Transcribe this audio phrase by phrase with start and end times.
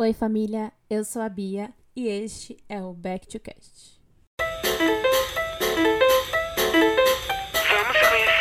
[0.00, 4.00] Oi, família, eu sou a Bia e este é o Back to Cast.
[7.68, 8.38] Vamos conhecer.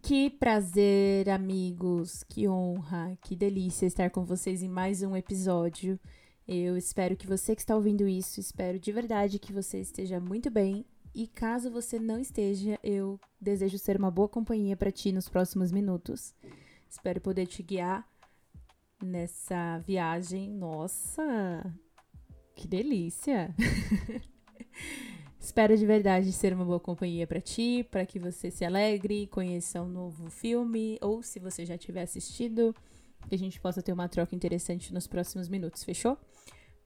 [0.00, 5.98] Que prazer, amigos, que honra, que delícia estar com vocês em mais um episódio.
[6.46, 10.48] Eu espero que você que está ouvindo isso, espero de verdade que você esteja muito
[10.48, 10.86] bem.
[11.12, 15.72] E caso você não esteja, eu desejo ser uma boa companhia para ti nos próximos
[15.72, 16.32] minutos.
[16.88, 18.08] Espero poder te guiar
[19.02, 20.50] nessa viagem.
[20.50, 21.74] Nossa,
[22.54, 23.54] que delícia!
[25.38, 29.82] Espero de verdade ser uma boa companhia para ti, para que você se alegre, conheça
[29.82, 32.74] um novo filme, ou se você já tiver assistido,
[33.28, 36.18] que a gente possa ter uma troca interessante nos próximos minutos, fechou?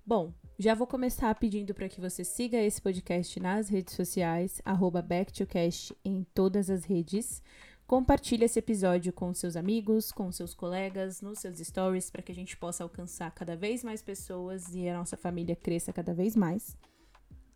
[0.05, 5.03] Bom, já vou começar pedindo para que você siga esse podcast nas redes sociais, arroba
[5.03, 7.43] BackToCast em todas as redes.
[7.89, 12.35] Compartilhe esse episódio com seus amigos, com seus colegas, nos seus stories, para que a
[12.35, 16.77] gente possa alcançar cada vez mais pessoas e a nossa família cresça cada vez mais.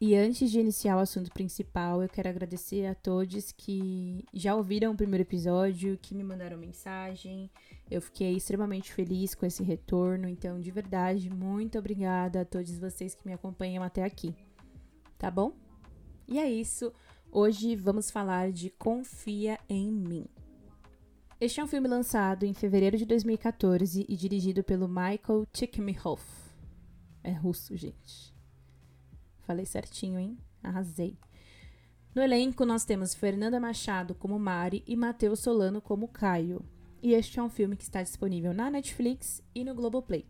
[0.01, 4.93] E antes de iniciar o assunto principal, eu quero agradecer a todos que já ouviram
[4.93, 7.51] o primeiro episódio, que me mandaram mensagem.
[7.91, 13.15] Eu fiquei extremamente feliz com esse retorno, então de verdade, muito obrigada a todos vocês
[13.15, 14.35] que me acompanham até aqui.
[15.19, 15.53] Tá bom?
[16.27, 16.91] E é isso.
[17.35, 20.27] Hoje vamos falar de Confia em Mim.
[21.41, 26.21] Este é um filme lançado em fevereiro de 2014 e dirigido pelo Michael Csikszentmihalyi.
[27.25, 28.35] É russo, gente.
[29.47, 30.37] Falei certinho, hein?
[30.63, 31.17] Arrasei.
[32.15, 36.63] No elenco nós temos Fernanda Machado como Mari e Matheus Solano como Caio.
[37.03, 40.27] E este é um filme que está disponível na Netflix e no Globoplay.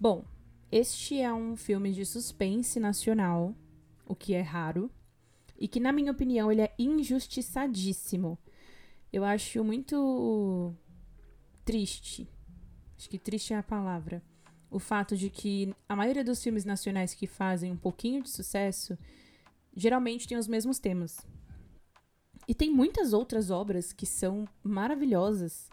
[0.00, 0.24] Bom,
[0.72, 3.54] este é um filme de suspense nacional,
[4.04, 4.90] o que é raro,
[5.58, 8.38] e que, na minha opinião, ele é injustiçadíssimo.
[9.12, 10.74] Eu acho muito
[11.64, 12.28] triste.
[12.96, 14.22] Acho que triste é a palavra.
[14.70, 18.98] O fato de que a maioria dos filmes nacionais que fazem um pouquinho de sucesso
[19.76, 21.24] geralmente tem os mesmos temas.
[22.46, 25.70] E tem muitas outras obras que são maravilhosas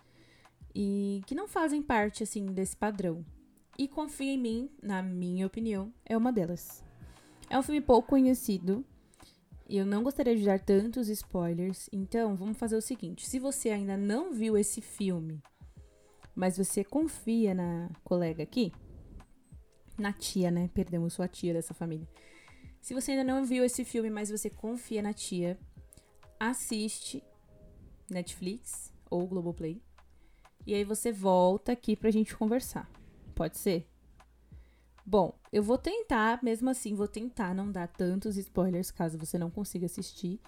[0.74, 3.26] e que não fazem parte assim desse padrão.
[3.78, 6.84] E Confia em Mim, na minha opinião, é uma delas.
[7.50, 8.86] É um filme pouco conhecido,
[9.72, 13.70] e eu não gostaria de dar tantos spoilers, então vamos fazer o seguinte: se você
[13.70, 15.42] ainda não viu esse filme,
[16.36, 18.74] mas você confia na colega aqui,
[19.98, 20.70] na tia, né?
[20.74, 22.06] Perdemos sua tia dessa família.
[22.82, 25.58] Se você ainda não viu esse filme, mas você confia na tia,
[26.38, 27.24] assiste
[28.10, 29.82] Netflix ou Globoplay.
[30.68, 32.92] E aí você volta aqui pra gente conversar.
[33.34, 33.88] Pode ser?
[35.06, 39.52] Bom, eu vou tentar, mesmo assim, vou tentar não dar tantos spoilers caso você não
[39.52, 40.40] consiga assistir.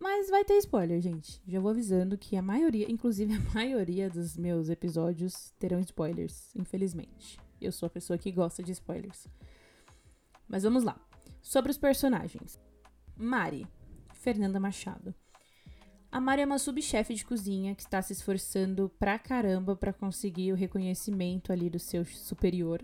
[0.00, 1.40] Mas vai ter spoiler, gente.
[1.46, 7.38] Já vou avisando que a maioria, inclusive a maioria dos meus episódios terão spoilers, infelizmente.
[7.60, 9.26] Eu sou a pessoa que gosta de spoilers.
[10.48, 10.98] Mas vamos lá.
[11.42, 12.58] Sobre os personagens.
[13.16, 13.66] Mari,
[14.14, 15.14] Fernanda Machado.
[16.10, 20.52] A Mari é uma subchefe de cozinha que está se esforçando pra caramba para conseguir
[20.52, 22.82] o reconhecimento ali do seu superior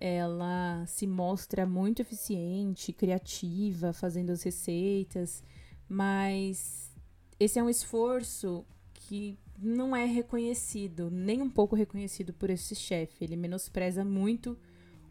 [0.00, 5.42] ela se mostra muito eficiente, criativa, fazendo as receitas,
[5.88, 6.90] mas
[7.38, 8.64] esse é um esforço
[8.94, 13.24] que não é reconhecido, nem um pouco reconhecido por esse chefe.
[13.24, 14.58] Ele menospreza muito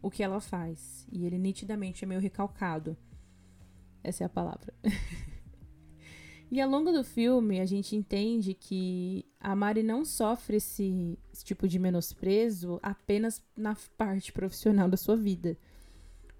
[0.00, 2.96] o que ela faz e ele nitidamente é meio recalcado.
[4.04, 4.72] Essa é a palavra.
[6.50, 11.44] E ao longo do filme, a gente entende que a Mari não sofre esse, esse,
[11.44, 15.56] tipo de menosprezo apenas na parte profissional da sua vida.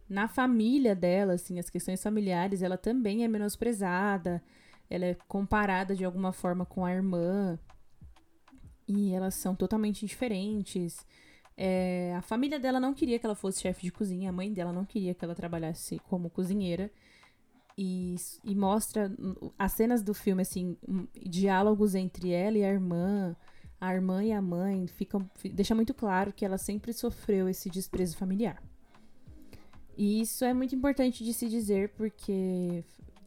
[0.08, 4.40] Na família dela, assim, as questões familiares, ela também é menosprezada,
[4.88, 7.58] ela é comparada de alguma forma com a irmã.
[8.86, 11.04] E elas são totalmente diferentes.
[11.56, 14.72] É, a família dela não queria que ela fosse chefe de cozinha, a mãe dela
[14.72, 16.92] não queria que ela trabalhasse como cozinheira
[17.76, 19.12] e, e mostra
[19.58, 20.76] as cenas do filme, assim,
[21.14, 23.36] diálogos entre ela e a irmã,
[23.80, 28.16] a irmã e a mãe, ficam, deixa muito claro que ela sempre sofreu esse desprezo
[28.16, 28.62] familiar.
[29.96, 32.84] E isso é muito importante de se dizer porque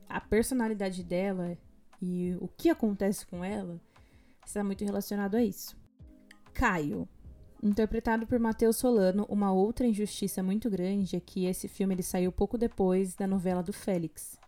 [0.08, 1.58] a personalidade dela
[2.02, 3.80] e o que acontece com ela
[4.46, 5.78] está muito relacionado a isso.
[6.54, 7.08] Caio,
[7.62, 12.32] interpretado por Matheus Solano, uma outra injustiça muito grande é que esse filme ele saiu
[12.32, 14.39] pouco depois da novela do Félix.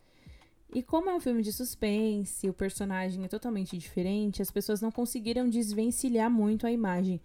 [0.74, 4.90] E como é um filme de suspense, o personagem é totalmente diferente, as pessoas não
[4.90, 7.20] conseguiram desvencilhar muito a imagem.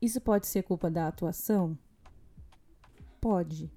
[0.00, 1.78] Isso pode ser culpa da atuação?
[3.20, 3.70] Pode.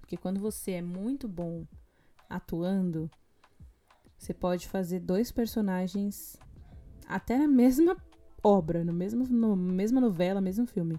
[0.00, 1.64] Porque quando você é muito bom
[2.28, 3.08] atuando,
[4.18, 6.36] você pode fazer dois personagens
[7.06, 7.96] até na mesma
[8.42, 10.98] obra, no mesmo, no mesma novela, mesmo filme,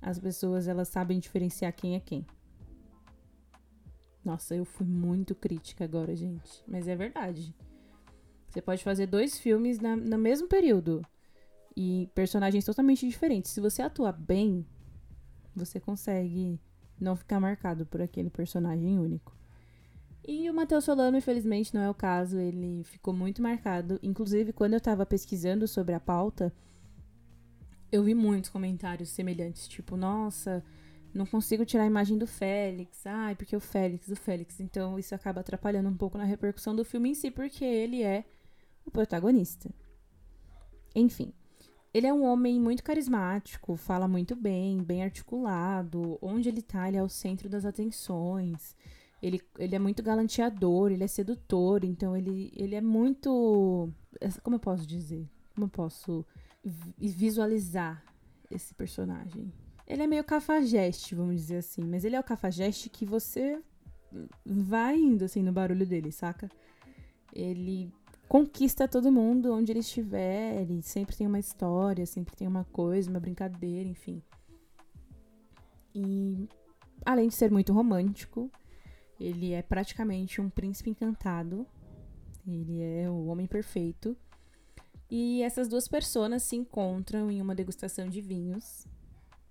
[0.00, 2.24] as pessoas elas sabem diferenciar quem é quem.
[4.24, 6.62] Nossa, eu fui muito crítica agora, gente.
[6.66, 7.54] Mas é verdade.
[8.48, 11.04] Você pode fazer dois filmes na, no mesmo período
[11.76, 13.50] e personagens totalmente diferentes.
[13.50, 14.66] Se você atuar bem,
[15.54, 16.60] você consegue
[17.00, 19.34] não ficar marcado por aquele personagem único.
[20.26, 22.38] E o Matheus Solano, infelizmente, não é o caso.
[22.38, 23.98] Ele ficou muito marcado.
[24.02, 26.52] Inclusive, quando eu tava pesquisando sobre a pauta,
[27.90, 29.66] eu vi muitos comentários semelhantes.
[29.66, 30.62] Tipo, nossa,
[31.12, 33.06] não consigo tirar a imagem do Félix.
[33.06, 34.60] Ai, porque o Félix, o Félix.
[34.60, 38.24] Então, isso acaba atrapalhando um pouco na repercussão do filme em si, porque ele é
[38.84, 39.70] o protagonista.
[40.94, 41.32] Enfim.
[41.92, 46.18] Ele é um homem muito carismático, fala muito bem, bem articulado.
[46.22, 48.76] Onde ele tá, ele é o centro das atenções.
[49.20, 53.92] Ele, ele é muito galanteador, ele é sedutor, então ele, ele é muito.
[54.42, 55.28] Como eu posso dizer?
[55.54, 56.24] Como eu posso
[56.96, 58.02] visualizar
[58.50, 59.52] esse personagem?
[59.90, 63.60] Ele é meio cafajeste, vamos dizer assim, mas ele é o cafajeste que você
[64.46, 66.48] vai indo assim no barulho dele, saca?
[67.32, 67.92] Ele
[68.28, 73.10] conquista todo mundo onde ele estiver, ele sempre tem uma história, sempre tem uma coisa,
[73.10, 74.22] uma brincadeira, enfim.
[75.92, 76.48] E
[77.04, 78.48] além de ser muito romântico,
[79.18, 81.66] ele é praticamente um príncipe encantado.
[82.46, 84.16] Ele é o homem perfeito.
[85.10, 88.86] E essas duas pessoas se encontram em uma degustação de vinhos.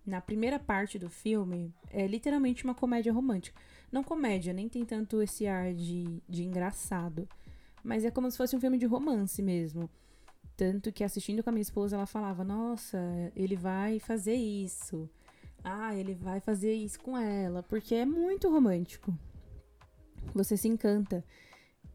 [0.06, 3.60] Na primeira parte do filme, é literalmente uma comédia romântica.
[3.92, 7.28] Não comédia, nem tem tanto esse ar de, de engraçado.
[7.84, 9.90] Mas é como se fosse um filme de romance mesmo.
[10.56, 12.98] Tanto que assistindo com a minha esposa, ela falava: Nossa,
[13.36, 15.10] ele vai fazer isso.
[15.64, 17.64] Ah, ele vai fazer isso com ela.
[17.64, 19.14] Porque é muito romântico.
[20.34, 21.24] Você se encanta.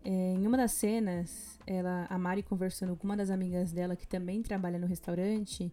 [0.04, 4.06] É, em uma das cenas, ela, a Mari conversando com uma das amigas dela que
[4.06, 5.72] também trabalha no restaurante.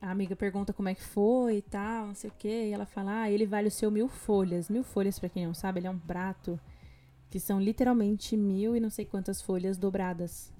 [0.00, 2.48] A amiga pergunta como é que foi e tal, não sei o que.
[2.48, 4.68] E ela fala: Ah, ele vale o seu mil folhas.
[4.68, 6.58] Mil folhas, para quem não sabe, ele é um prato
[7.30, 10.52] que são literalmente mil e não sei quantas folhas dobradas.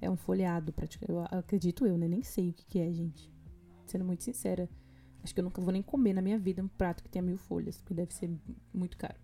[0.00, 1.12] É um folheado, praticamente.
[1.12, 2.08] Eu acredito eu, né?
[2.08, 3.30] Nem sei o que, que é, gente.
[3.86, 4.68] Sendo muito sincera.
[5.22, 7.36] Acho que eu nunca vou nem comer na minha vida um prato que tenha mil
[7.36, 8.30] folhas, porque deve ser
[8.72, 9.16] muito caro.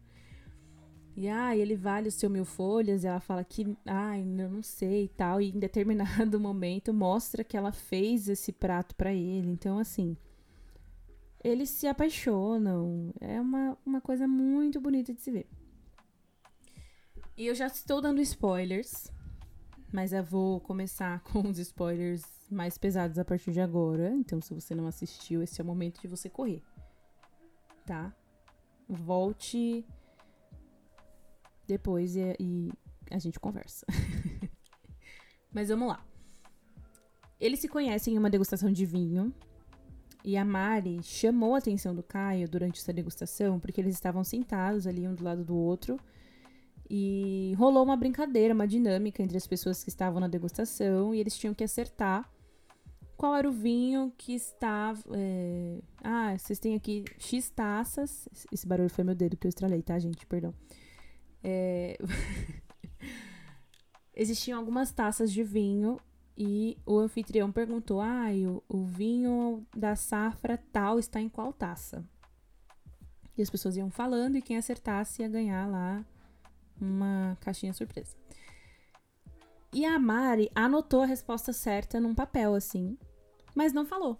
[1.16, 4.50] E ah, ele vale o seu mil folhas, e ela fala que, ai, ah, eu
[4.50, 5.40] não sei e tal.
[5.40, 9.48] E em determinado momento mostra que ela fez esse prato para ele.
[9.48, 10.14] Então, assim,
[11.42, 13.14] eles se apaixonam.
[13.18, 15.48] É uma, uma coisa muito bonita de se ver.
[17.34, 19.10] E eu já estou dando spoilers,
[19.90, 24.10] mas eu vou começar com os spoilers mais pesados a partir de agora.
[24.10, 26.62] Então, se você não assistiu, esse é o momento de você correr.
[27.86, 28.14] Tá?
[28.86, 29.82] Volte
[31.66, 32.70] depois e, e
[33.10, 33.86] a gente conversa.
[35.52, 36.04] mas vamos lá.
[37.38, 39.32] Eles se conhecem em uma degustação de vinho.
[40.24, 44.86] E a Mari chamou a atenção do Caio durante essa degustação porque eles estavam sentados
[44.86, 46.00] ali um do lado do outro
[46.90, 51.36] e rolou uma brincadeira, uma dinâmica entre as pessoas que estavam na degustação e eles
[51.38, 52.28] tinham que acertar
[53.16, 55.00] qual era o vinho que estava.
[55.12, 55.80] É...
[56.02, 58.28] Ah, vocês têm aqui X taças.
[58.52, 60.26] Esse barulho foi meu dedo que eu estralei, tá, gente?
[60.26, 60.52] Perdão.
[61.48, 61.96] É...
[64.12, 66.00] Existiam algumas taças de vinho
[66.36, 72.04] e o anfitrião perguntou: Ah, o, o vinho da safra tal está em qual taça?
[73.38, 76.04] E as pessoas iam falando e quem acertasse ia ganhar lá
[76.80, 78.16] uma caixinha surpresa.
[79.72, 82.98] E a Mari anotou a resposta certa num papel, assim,
[83.54, 84.18] mas não falou.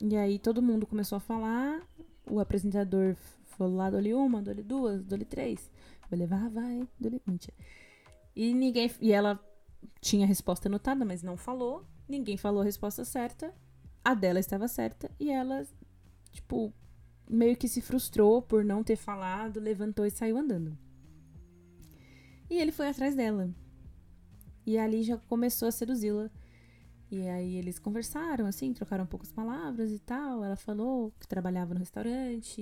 [0.00, 1.80] E aí todo mundo começou a falar,
[2.28, 3.14] o apresentador
[3.44, 5.70] falou lá, dole uma, dole duas, dole três.
[6.10, 6.86] Vou levar, vai.
[7.26, 7.56] Mentira.
[8.34, 8.90] E ninguém...
[9.00, 9.40] E ela
[10.00, 11.84] tinha a resposta anotada, mas não falou.
[12.08, 13.54] Ninguém falou a resposta certa.
[14.04, 15.66] A dela estava certa e ela,
[16.30, 16.72] tipo,
[17.28, 20.76] meio que se frustrou por não ter falado, levantou e saiu andando.
[22.50, 23.50] E ele foi atrás dela.
[24.66, 26.30] E ali já começou a seduzi-la.
[27.10, 30.44] E aí eles conversaram, assim, trocaram poucas palavras e tal.
[30.44, 32.60] Ela falou que trabalhava no restaurante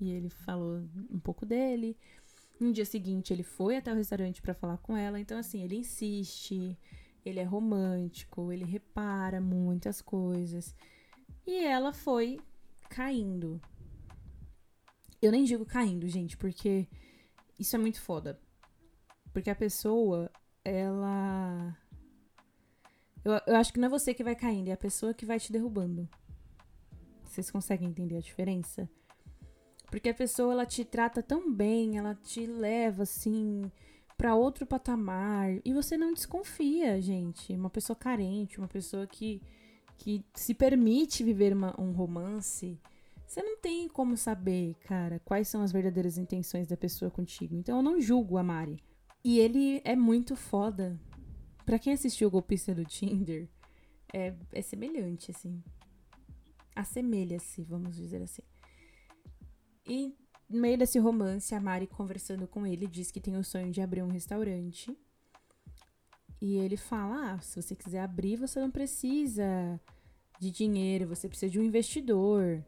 [0.00, 1.96] e ele falou um pouco dele.
[2.58, 5.20] No dia seguinte ele foi até o restaurante para falar com ela.
[5.20, 6.78] Então, assim, ele insiste,
[7.24, 10.74] ele é romântico, ele repara muitas coisas.
[11.46, 12.40] E ela foi
[12.88, 13.60] caindo.
[15.20, 16.86] Eu nem digo caindo, gente, porque
[17.58, 18.40] isso é muito foda.
[19.32, 20.30] Porque a pessoa,
[20.64, 21.76] ela.
[23.24, 25.38] Eu, eu acho que não é você que vai caindo, é a pessoa que vai
[25.38, 26.08] te derrubando.
[27.24, 28.88] Vocês conseguem entender a diferença?
[29.90, 33.70] Porque a pessoa, ela te trata tão bem, ela te leva assim
[34.16, 37.52] para outro patamar e você não desconfia, gente.
[37.52, 39.42] Uma pessoa carente, uma pessoa que,
[39.98, 42.80] que se permite viver uma, um romance,
[43.26, 47.54] você não tem como saber, cara, quais são as verdadeiras intenções da pessoa contigo.
[47.54, 48.78] Então eu não julgo a Mari.
[49.24, 50.98] E ele é muito foda.
[51.64, 53.48] Pra quem assistiu o golpista do Tinder,
[54.12, 55.60] é, é semelhante, assim.
[56.74, 58.42] Assemelha-se, vamos dizer assim.
[59.86, 60.14] E
[60.48, 63.80] no meio desse romance, a Mari conversando com ele diz que tem o sonho de
[63.80, 64.96] abrir um restaurante.
[66.40, 69.80] E ele fala: ah, se você quiser abrir, você não precisa
[70.38, 72.64] de dinheiro, você precisa de um investidor.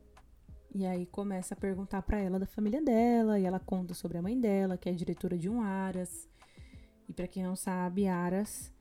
[0.75, 4.23] E aí começa a perguntar para ela da família dela, e ela conta sobre a
[4.23, 6.29] mãe dela, que é diretora de um Aras.
[7.09, 8.73] E para quem não sabe, Aras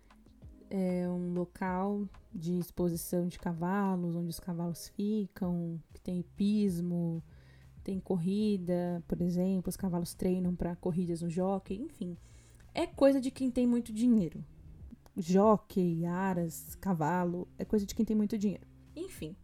[0.70, 7.24] é um local de exposição de cavalos, onde os cavalos ficam, que tem hipismo,
[7.88, 12.18] tem corrida, por exemplo, os cavalos treinam para corridas no jockey, enfim.
[12.74, 14.44] É coisa de quem tem muito dinheiro.
[15.16, 18.68] Jockey, aras, cavalo, é coisa de quem tem muito dinheiro.
[18.94, 19.38] Enfim.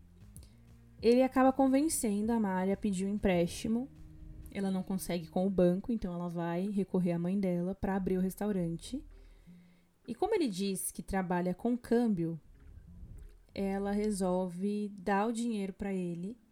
[1.01, 3.87] Ele acaba convencendo a Mari a pedir um empréstimo.
[4.51, 8.17] Ela não consegue com o banco, então ela vai recorrer à mãe dela para abrir
[8.17, 9.01] o restaurante.
[10.05, 12.37] E como ele diz que trabalha com câmbio,
[13.55, 16.42] ela resolve dar o dinheiro para ele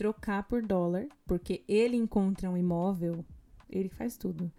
[0.00, 3.22] trocar por dólar, porque ele encontra um imóvel,
[3.68, 4.50] ele faz tudo.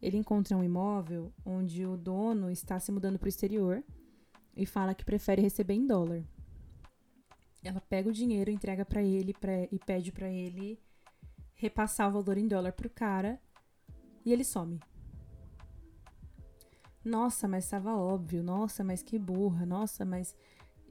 [0.00, 3.84] Ele encontra um imóvel onde o dono está se mudando para o exterior
[4.56, 6.24] e fala que prefere receber em dólar.
[7.62, 10.80] Ela pega o dinheiro, entrega para ele pra, e pede para ele
[11.52, 13.38] repassar o valor em dólar pro cara
[14.24, 14.80] e ele some.
[17.04, 18.42] Nossa, mas estava óbvio.
[18.42, 19.66] Nossa, mas que burra.
[19.66, 20.34] Nossa, mas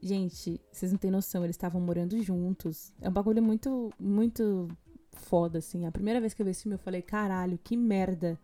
[0.02, 2.92] Gente, vocês não têm noção, eles estavam morando juntos.
[3.00, 4.68] É um bagulho muito, muito
[5.12, 5.86] foda, assim.
[5.86, 8.38] A primeira vez que eu vi esse filme, eu falei, caralho, que merda.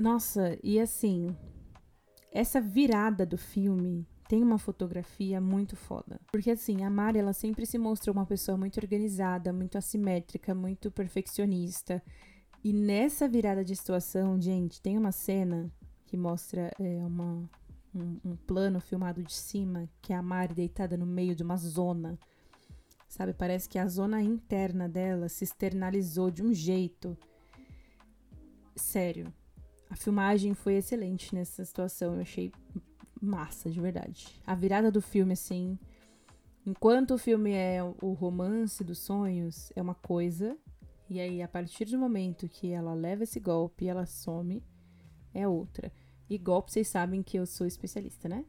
[0.00, 1.36] Nossa, e assim,
[2.32, 6.20] essa virada do filme tem uma fotografia muito foda.
[6.30, 10.90] Porque assim, a Mari, ela sempre se mostrou uma pessoa muito organizada, muito assimétrica, muito
[10.90, 12.00] perfeccionista.
[12.62, 15.68] E nessa virada de situação, gente, tem uma cena
[16.06, 17.48] que mostra é, uma,
[17.94, 21.56] um, um, plano filmado de cima, que é a Mari deitada no meio de uma
[21.56, 22.18] zona.
[23.08, 27.16] Sabe, parece que a zona interna dela se externalizou de um jeito.
[28.76, 29.32] Sério.
[29.88, 32.14] A filmagem foi excelente nessa situação.
[32.14, 32.52] Eu achei
[33.20, 34.40] massa, de verdade.
[34.46, 35.76] A virada do filme, assim.
[36.64, 40.56] Enquanto o filme é o romance dos sonhos, é uma coisa.
[41.08, 44.62] E aí, a partir do momento que ela leva esse golpe e ela some,
[45.34, 45.92] é outra.
[46.30, 48.44] E golpe, vocês sabem que eu sou especialista, né?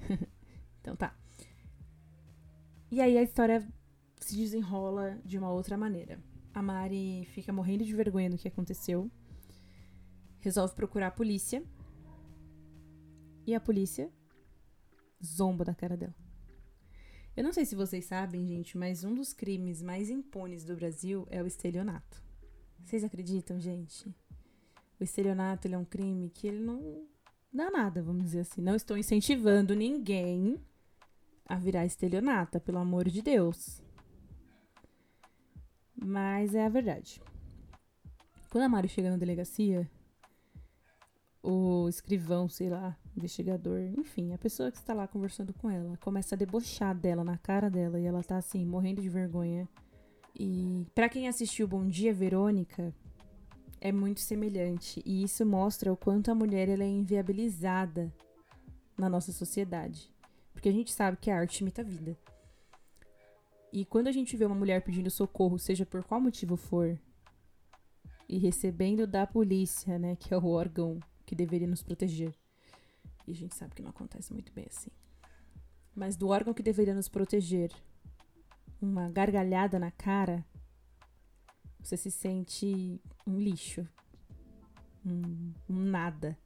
[0.80, 1.14] então tá.
[2.90, 3.68] E aí a história
[4.18, 6.18] se desenrola de uma outra maneira.
[6.54, 9.10] A Mari fica morrendo de vergonha do que aconteceu.
[10.40, 11.62] Resolve procurar a polícia.
[13.46, 14.10] E a polícia
[15.22, 16.14] zomba da cara dela.
[17.36, 21.26] Eu não sei se vocês sabem, gente, mas um dos crimes mais impunes do Brasil
[21.30, 22.22] é o estelionato.
[22.82, 24.08] Vocês acreditam, gente?
[24.98, 27.06] O estelionato é um crime que ele não
[27.58, 28.62] dá nada, vamos dizer assim.
[28.62, 30.60] Não estou incentivando ninguém
[31.44, 33.82] a virar estelionata, pelo amor de Deus.
[35.94, 37.20] Mas é a verdade.
[38.50, 39.90] Quando a Mari chega na delegacia,
[41.42, 46.34] o escrivão, sei lá, investigador, enfim, a pessoa que está lá conversando com ela, começa
[46.34, 49.68] a debochar dela na cara dela e ela tá assim, morrendo de vergonha.
[50.38, 52.94] E para quem assistiu Bom Dia Verônica,
[53.80, 58.12] é muito semelhante e isso mostra o quanto a mulher ela é inviabilizada
[58.96, 60.12] na nossa sociedade.
[60.52, 62.18] Porque a gente sabe que a arte imita a vida.
[63.72, 66.98] E quando a gente vê uma mulher pedindo socorro, seja por qual motivo for,
[68.28, 72.34] e recebendo da polícia, né, que é o órgão que deveria nos proteger.
[73.26, 74.90] E a gente sabe que não acontece muito bem assim.
[75.94, 77.70] Mas do órgão que deveria nos proteger,
[78.80, 80.44] uma gargalhada na cara,
[81.88, 83.86] você se sente um lixo.
[85.04, 86.36] Um, um nada.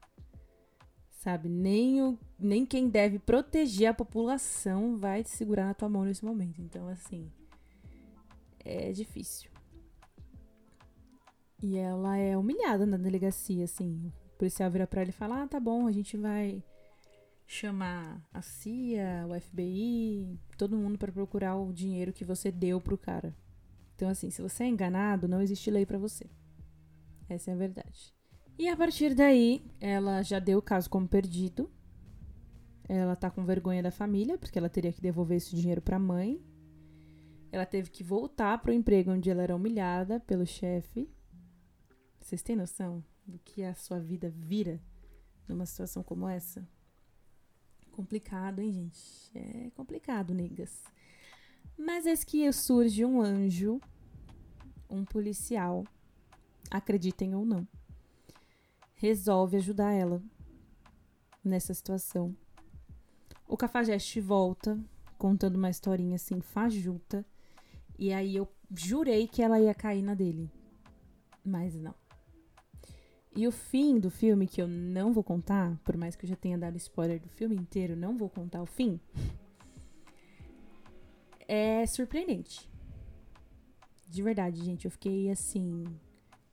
[1.11, 1.49] Sabe?
[1.49, 6.25] Nem, o, nem quem deve proteger a população vai te segurar na tua mão nesse
[6.25, 6.61] momento.
[6.61, 7.31] Então, assim.
[8.65, 9.51] É difícil.
[11.61, 14.13] E ela é humilhada na delegacia, assim.
[14.35, 16.63] O policial vira pra ela e fala: Ah, tá bom, a gente vai
[17.45, 22.97] chamar a CIA, o FBI, todo mundo para procurar o dinheiro que você deu pro
[22.97, 23.35] cara.
[24.03, 26.29] Então, assim, se você é enganado, não existe lei para você.
[27.29, 28.13] Essa é a verdade.
[28.59, 31.71] E a partir daí, ela já deu o caso como perdido.
[32.89, 36.45] Ela tá com vergonha da família, porque ela teria que devolver esse dinheiro pra mãe.
[37.53, 41.09] Ela teve que voltar pro emprego onde ela era humilhada pelo chefe.
[42.19, 43.05] Vocês têm noção?
[43.25, 44.81] do que a sua vida vira
[45.47, 46.69] numa situação como essa.
[47.93, 49.31] Complicado, hein, gente?
[49.33, 50.83] É complicado, negas.
[51.79, 53.81] Mas eis que surge um anjo,
[54.93, 55.85] um policial,
[56.71, 57.67] acreditem ou não,
[58.95, 60.23] resolve ajudar ela
[61.45, 62.37] nessa situação.
[63.49, 64.79] O Cafajeste volta,
[65.19, 67.25] contando uma historinha assim, fajuta.
[67.99, 70.51] E aí eu jurei que ela ia cair na dele.
[71.45, 71.95] Mas não.
[73.35, 76.37] E o fim do filme, que eu não vou contar, por mais que eu já
[76.37, 79.01] tenha dado spoiler do filme inteiro, não vou contar o fim.
[81.55, 82.72] É surpreendente.
[84.13, 84.85] De verdade, gente.
[84.85, 85.87] Eu fiquei assim.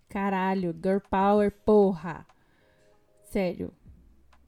[0.07, 2.25] Caralho, girl power, porra.
[3.21, 3.73] Sério.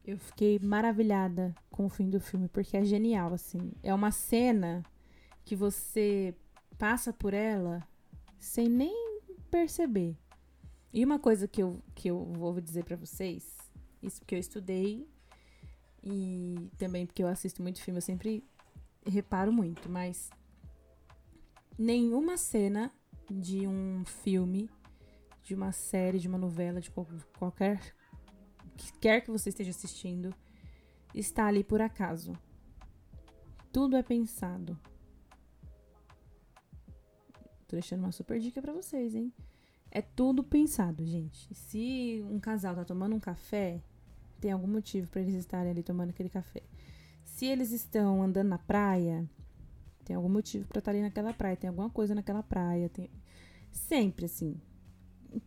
[0.06, 3.74] Eu fiquei maravilhada com o fim do filme, porque é genial, assim.
[3.84, 4.82] É uma cena
[5.44, 6.34] que você
[6.78, 7.86] passa por ela
[8.40, 9.20] sem nem
[9.52, 10.16] perceber.
[10.94, 13.58] E uma coisa que eu, que eu vou dizer para vocês,
[14.02, 15.06] isso porque eu estudei
[16.02, 18.42] e também porque eu assisto muito filme, eu sempre
[19.06, 20.30] reparo muito, mas
[21.78, 22.92] nenhuma cena
[23.32, 24.70] de um filme,
[25.44, 27.08] de uma série, de uma novela, de qual,
[27.38, 27.96] qualquer
[28.76, 30.34] que quer que você esteja assistindo,
[31.14, 32.34] está ali por acaso.
[33.72, 34.78] Tudo é pensado.
[37.68, 39.32] Tô deixando uma super dica para vocês, hein?
[39.90, 41.54] É tudo pensado, gente.
[41.54, 43.82] Se um casal tá tomando um café,
[44.40, 46.64] tem algum motivo para eles estarem ali tomando aquele café.
[47.24, 49.30] Se eles estão andando na praia,
[50.12, 53.10] tem algum motivo para estar ali naquela praia, tem alguma coisa naquela praia, tem
[53.72, 54.60] sempre assim.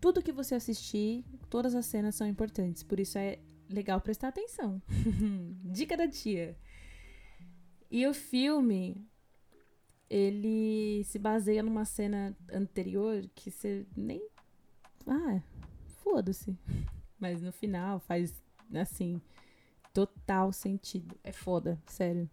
[0.01, 4.81] Tudo que você assistir, todas as cenas são importantes, por isso é legal prestar atenção.
[5.71, 6.57] Dica da tia.
[7.91, 9.07] E o filme
[10.09, 14.27] ele se baseia numa cena anterior que você nem
[15.07, 15.43] ah,
[15.99, 16.57] foda-se.
[17.21, 18.43] Mas no final faz,
[18.73, 19.21] assim,
[19.93, 21.15] total sentido.
[21.23, 22.31] É foda, sério.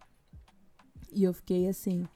[1.11, 2.07] E eu fiquei, assim,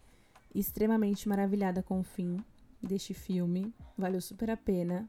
[0.56, 2.38] extremamente maravilhada com o fim
[2.82, 3.74] deste filme.
[3.98, 5.08] Valeu super a pena.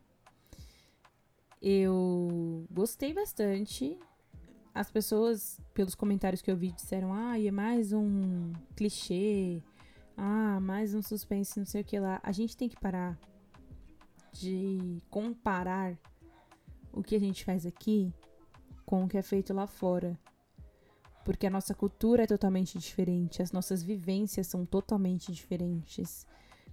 [1.63, 3.99] Eu gostei bastante.
[4.75, 9.63] As pessoas, pelos comentários que eu vi, disseram: ah, é mais um clichê.
[10.17, 12.21] Ah, mais um suspense, não sei o que lá.
[12.23, 13.19] A gente tem que parar
[14.33, 15.97] de comparar
[16.93, 18.13] o que a gente faz aqui
[18.85, 20.19] com o que é feito lá fora.
[21.27, 26.25] Porque a nossa cultura é totalmente diferente, as nossas vivências são totalmente diferentes.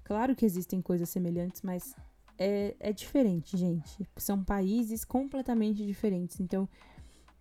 [0.04, 1.96] Claro que existem coisas semelhantes, mas
[2.38, 4.08] é, é diferente, gente.
[4.16, 6.39] São países completamente diferentes.
[6.39, 6.70] Então,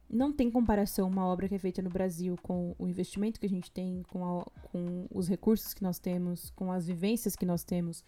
[0.08, 3.50] não tem comparação uma obra que é feita no Brasil com o investimento que a
[3.50, 7.62] gente tem, com, a, com os recursos que nós temos, com as vivências que nós
[7.62, 8.02] temos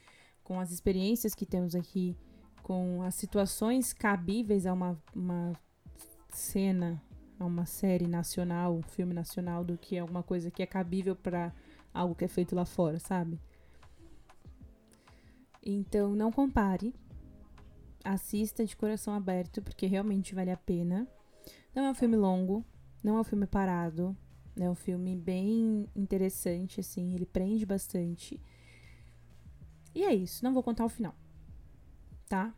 [0.45, 2.15] com as experiências que temos aqui,
[2.63, 5.53] com as situações cabíveis a uma, uma
[6.29, 7.03] cena,
[7.39, 11.53] a uma série nacional, um filme nacional, do que alguma coisa que é cabível para
[11.93, 13.39] algo que é feito lá fora, sabe?
[15.63, 16.95] Então, não compare.
[18.05, 21.09] Assista de coração aberto, porque realmente vale a pena.
[21.75, 22.65] Não é um filme longo,
[23.03, 24.17] não é um filme parado.
[24.57, 28.41] É um filme bem interessante, assim, ele prende bastante.
[29.95, 31.15] E é isso, não vou contar o final.
[32.29, 32.55] Tá?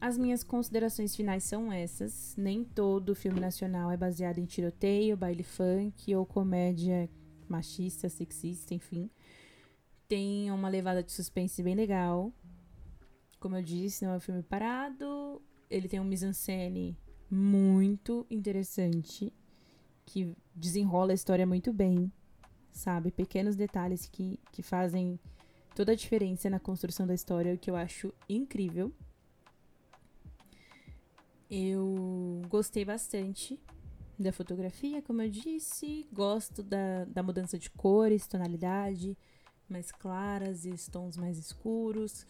[0.00, 2.34] As minhas considerações finais são essas.
[2.36, 7.08] Nem todo filme nacional é baseado em tiroteio, baile funk ou comédia
[7.48, 9.10] machista, sexista, enfim.
[10.06, 12.32] Tem uma levada de suspense bem legal.
[13.40, 15.42] Como eu disse, não é um filme parado.
[15.68, 16.96] Ele tem um mise-en-scène
[17.30, 19.32] muito interessante
[20.06, 22.10] que desenrola a história muito bem,
[22.72, 23.10] sabe?
[23.10, 25.20] Pequenos detalhes que, que fazem
[25.74, 28.92] toda a diferença na construção da história, o que eu acho incrível.
[31.50, 33.58] Eu gostei bastante
[34.18, 39.16] da fotografia, como eu disse, gosto da, da mudança de cores, tonalidade
[39.68, 42.26] mais claras e tons mais escuros.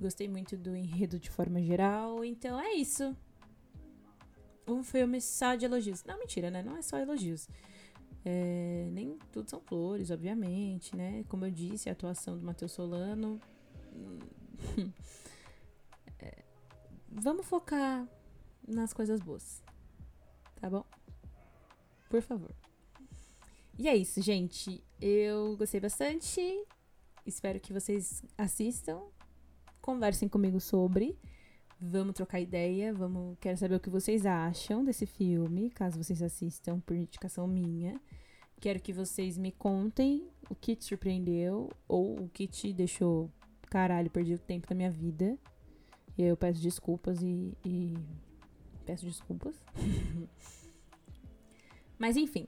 [0.00, 2.24] Gostei muito do enredo de forma geral.
[2.24, 3.16] Então é isso.
[4.66, 6.04] Um filme só de elogios.
[6.04, 6.62] Não, mentira, né?
[6.62, 7.48] Não é só elogios.
[8.24, 11.24] É, nem tudo são flores, obviamente, né?
[11.28, 13.40] Como eu disse, a atuação do Matheus Solano.
[16.20, 16.44] é,
[17.08, 18.06] vamos focar
[18.66, 19.62] nas coisas boas.
[20.60, 20.84] Tá bom?
[22.08, 22.54] Por favor.
[23.78, 24.82] E é isso, gente.
[25.00, 26.40] Eu gostei bastante.
[27.26, 29.00] Espero que vocês assistam.
[29.80, 31.18] Conversem comigo sobre.
[31.84, 36.78] Vamos trocar ideia, vamos, quero saber o que vocês acham desse filme, caso vocês assistam
[36.78, 38.00] por indicação minha.
[38.60, 43.28] Quero que vocês me contem o que te surpreendeu ou o que te deixou,
[43.68, 45.36] caralho, perdi o tempo da minha vida.
[46.16, 47.94] Eu peço desculpas e, e
[48.84, 49.56] Peço desculpas.
[51.98, 52.46] Mas enfim,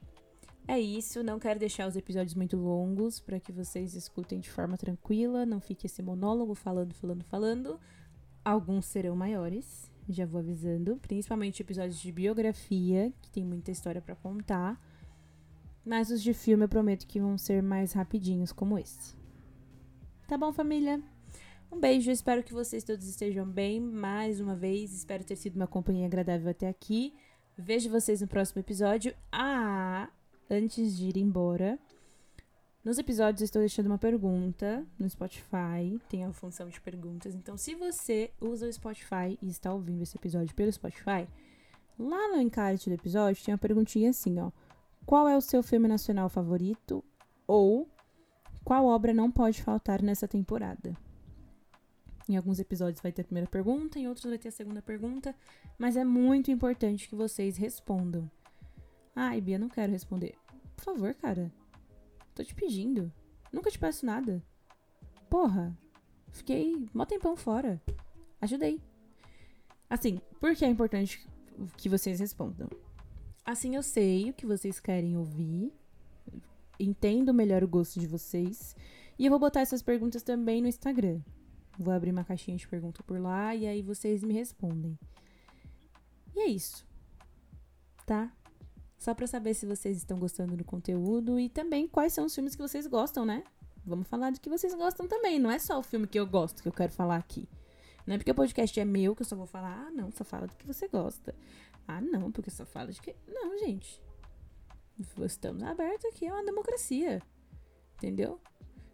[0.67, 1.23] é isso.
[1.23, 5.45] Não quero deixar os episódios muito longos para que vocês escutem de forma tranquila.
[5.45, 7.79] Não fique esse monólogo falando, falando, falando.
[8.43, 10.97] Alguns serão maiores, já vou avisando.
[10.97, 14.79] Principalmente episódios de biografia, que tem muita história para contar.
[15.85, 19.15] Mas os de filme eu prometo que vão ser mais rapidinhos, como esse.
[20.27, 21.01] Tá bom, família?
[21.71, 23.79] Um beijo, espero que vocês todos estejam bem.
[23.79, 27.13] Mais uma vez, espero ter sido uma companhia agradável até aqui.
[27.57, 29.13] Vejo vocês no próximo episódio.
[29.31, 30.09] Ah,
[30.49, 31.79] antes de ir embora,
[32.83, 35.99] nos episódios estou deixando uma pergunta no Spotify.
[36.09, 37.33] Tem a função de perguntas.
[37.33, 41.27] Então, se você usa o Spotify e está ouvindo esse episódio pelo Spotify,
[41.97, 44.51] lá no encarte do episódio tem uma perguntinha assim, ó.
[45.05, 47.03] Qual é o seu filme nacional favorito?
[47.47, 47.87] Ou
[48.63, 50.95] qual obra não pode faltar nessa temporada?
[52.27, 55.35] Em alguns episódios vai ter a primeira pergunta, em outros vai ter a segunda pergunta,
[55.77, 58.29] mas é muito importante que vocês respondam.
[59.15, 60.35] Ai, Bia, não quero responder.
[60.75, 61.51] Por favor, cara.
[62.33, 63.11] Tô te pedindo.
[63.51, 64.43] Nunca te peço nada.
[65.29, 65.77] Porra.
[66.31, 67.81] Fiquei mó tempão fora.
[68.41, 68.81] Ajudei.
[69.89, 71.25] Assim, por que é importante
[71.77, 72.67] que vocês respondam?
[73.45, 75.71] Assim eu sei o que vocês querem ouvir.
[76.79, 78.75] Entendo melhor o gosto de vocês.
[79.17, 81.21] E eu vou botar essas perguntas também no Instagram.
[81.77, 84.97] Vou abrir uma caixinha de pergunta por lá e aí vocês me respondem.
[86.35, 86.85] E é isso.
[88.05, 88.31] Tá?
[88.97, 92.55] Só pra saber se vocês estão gostando do conteúdo e também quais são os filmes
[92.55, 93.43] que vocês gostam, né?
[93.85, 95.37] Vamos falar de que vocês gostam também.
[95.37, 97.47] Não é só o filme que eu gosto que eu quero falar aqui.
[98.05, 100.23] Não é porque o podcast é meu que eu só vou falar, ah, não, só
[100.23, 101.35] fala do que você gosta.
[101.87, 103.15] Ah, não, porque só fala de que.
[103.27, 104.01] Não, gente.
[105.19, 107.21] Estamos abertos aqui, é uma democracia.
[107.97, 108.39] Entendeu?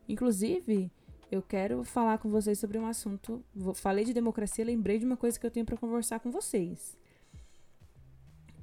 [0.07, 0.91] Inclusive,
[1.31, 3.41] eu quero falar com vocês sobre um assunto.
[3.75, 6.97] Falei de democracia, lembrei de uma coisa que eu tenho para conversar com vocês.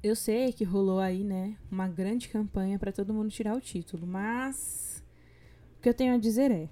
[0.03, 4.05] Eu sei que rolou aí, né, uma grande campanha para todo mundo tirar o título,
[4.05, 5.03] mas
[5.77, 6.69] o que eu tenho a dizer é: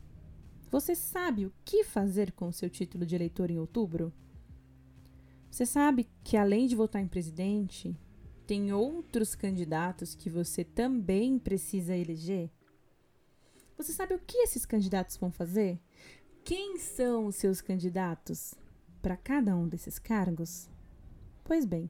[0.70, 4.14] você sabe o que fazer com o seu título de eleitor em outubro?
[5.50, 7.98] Você sabe que além de votar em presidente,
[8.46, 12.52] tem outros candidatos que você também precisa eleger?
[13.78, 15.80] Você sabe o que esses candidatos vão fazer?
[16.48, 18.56] Quem são os seus candidatos
[19.02, 20.70] para cada um desses cargos?
[21.44, 21.90] Pois bem,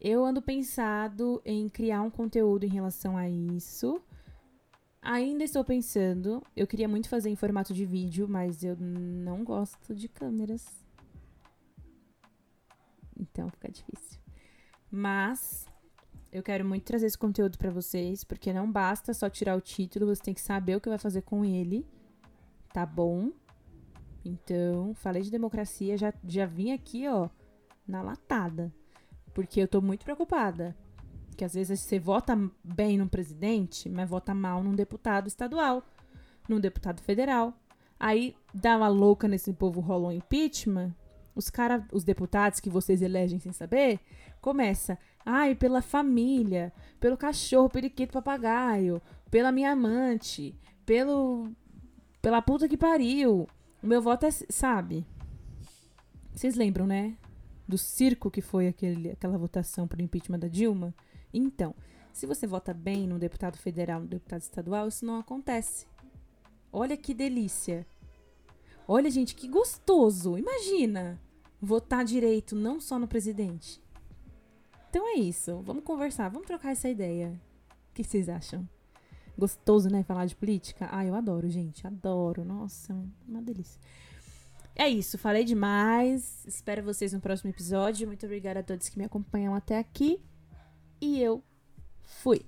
[0.00, 4.02] eu ando pensado em criar um conteúdo em relação a isso.
[5.00, 6.42] Ainda estou pensando.
[6.56, 10.66] Eu queria muito fazer em formato de vídeo, mas eu não gosto de câmeras.
[13.16, 14.18] Então fica difícil.
[14.90, 15.64] Mas
[16.32, 20.06] eu quero muito trazer esse conteúdo para vocês, porque não basta só tirar o título,
[20.06, 21.86] você tem que saber o que vai fazer com ele.
[22.72, 23.30] Tá bom?
[24.30, 27.28] Então, falei de democracia, já, já vim aqui, ó,
[27.86, 28.72] na latada.
[29.34, 30.76] Porque eu tô muito preocupada.
[31.36, 35.82] Que às vezes você vota bem num presidente, mas vota mal num deputado estadual,
[36.48, 37.52] num deputado federal.
[37.98, 40.94] Aí dá uma louca nesse povo, rola um impeachment.
[41.34, 43.98] Os cara, os deputados que vocês elegem sem saber,
[44.40, 51.50] começa, ai, pela família, pelo cachorro, periquito, papagaio, pela minha amante, pelo
[52.20, 53.48] pela puta que pariu.
[53.82, 55.06] O meu voto é, sabe?
[56.34, 57.16] Vocês lembram, né?
[57.66, 60.94] Do circo que foi aquele, aquela votação para o impeachment da Dilma?
[61.32, 61.74] Então,
[62.12, 65.86] se você vota bem num deputado federal, num deputado estadual, isso não acontece.
[66.72, 67.86] Olha que delícia.
[68.86, 70.36] Olha, gente, que gostoso.
[70.36, 71.20] Imagina
[71.60, 73.80] votar direito não só no presidente.
[74.88, 75.62] Então é isso.
[75.62, 77.40] Vamos conversar, vamos trocar essa ideia.
[77.90, 78.68] O que vocês acham?
[79.40, 80.02] Gostoso, né?
[80.02, 80.86] Falar de política.
[80.92, 81.86] Ah, eu adoro, gente.
[81.86, 82.44] Adoro.
[82.44, 82.94] Nossa,
[83.26, 83.80] uma delícia.
[84.76, 86.44] É isso, falei demais.
[86.46, 88.06] Espero vocês no próximo episódio.
[88.06, 90.20] Muito obrigada a todos que me acompanham até aqui.
[91.00, 91.42] E eu
[92.02, 92.44] fui.